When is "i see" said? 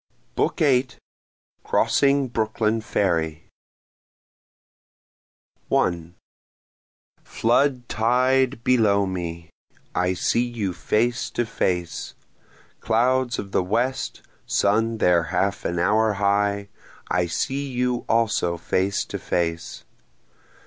9.93-10.43, 17.11-17.67